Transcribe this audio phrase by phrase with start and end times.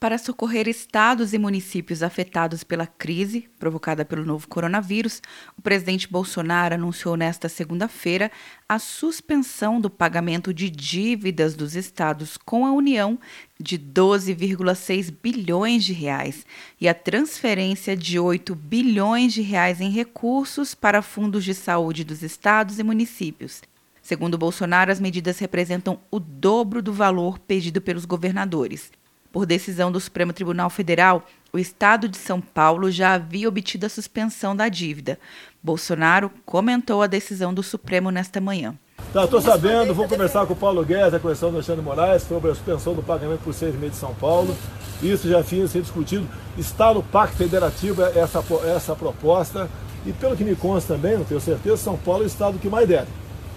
[0.00, 5.20] Para socorrer estados e municípios afetados pela crise provocada pelo novo coronavírus,
[5.56, 8.30] o presidente Bolsonaro anunciou nesta segunda-feira
[8.68, 13.18] a suspensão do pagamento de dívidas dos estados com a União
[13.58, 16.46] de 12,6 bilhões de reais
[16.80, 22.22] e a transferência de 8 bilhões de reais em recursos para fundos de saúde dos
[22.22, 23.62] estados e municípios.
[24.00, 28.92] Segundo Bolsonaro, as medidas representam o dobro do valor pedido pelos governadores.
[29.32, 33.88] Por decisão do Supremo Tribunal Federal, o Estado de São Paulo já havia obtido a
[33.88, 35.18] suspensão da dívida.
[35.62, 38.74] Bolsonaro comentou a decisão do Supremo nesta manhã.
[39.12, 42.50] Tá, estou sabendo, vou conversar com o Paulo Guedes, a questão do Alexandre Moraes, sobre
[42.50, 44.54] a suspensão do pagamento por seis meses de São Paulo.
[45.02, 46.26] Isso já tinha sido discutido.
[46.56, 49.68] Está no Pacto Federativo essa, essa proposta.
[50.04, 52.68] E pelo que me consta também, não tenho certeza, São Paulo é o estado que
[52.68, 53.08] mais deve.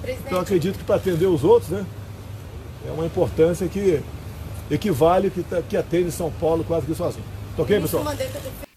[0.00, 0.26] Presidente.
[0.26, 1.84] Então acredito que para atender os outros, né?
[2.88, 4.02] É uma importância que
[4.70, 7.24] equivale que, tá, que atende São Paulo quase que sozinho.
[7.56, 8.04] Ok, pessoal?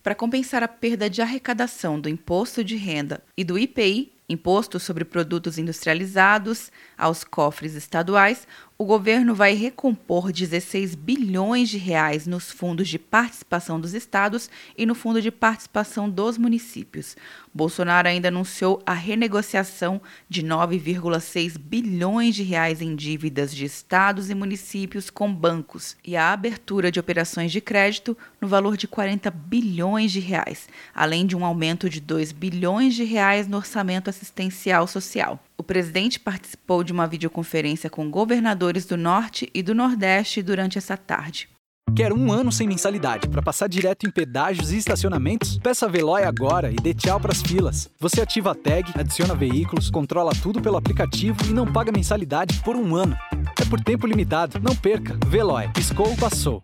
[0.02, 5.04] Para compensar a perda de arrecadação do imposto de renda e do IPI, Imposto sobre
[5.04, 8.48] Produtos Industrializados, aos cofres estaduais,
[8.82, 14.86] o governo vai recompor 16 bilhões de reais nos fundos de participação dos estados e
[14.86, 17.18] no fundo de participação dos municípios.
[17.54, 24.34] Bolsonaro ainda anunciou a renegociação de 9,6 bilhões de reais em dívidas de estados e
[24.34, 30.10] municípios com bancos e a abertura de operações de crédito no valor de 40 bilhões
[30.10, 35.38] de reais, além de um aumento de 2 bilhões de reais no orçamento assistencial social.
[35.60, 40.96] O presidente participou de uma videoconferência com governadores do Norte e do Nordeste durante essa
[40.96, 41.50] tarde.
[41.94, 45.60] Quer um ano sem mensalidade para passar direto em pedágios e estacionamentos?
[45.60, 47.90] Peça a Veloy agora e dê tchau para as filas.
[48.00, 52.78] Você ativa a tag, adiciona veículos, controla tudo pelo aplicativo e não paga mensalidade por
[52.78, 53.18] um ano.
[53.62, 54.62] É por tempo limitado.
[54.62, 55.18] Não perca.
[55.28, 55.68] Veloy.
[55.74, 56.64] Piscou, passou.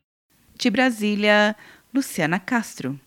[0.57, 1.53] De Brasília,
[1.93, 2.97] Luciana Castro.